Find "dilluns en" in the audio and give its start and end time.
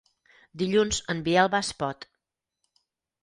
0.61-1.19